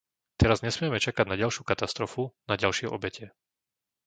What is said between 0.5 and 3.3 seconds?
nesmieme čakať na ďalšiu katastrofu, na ďalšie obete.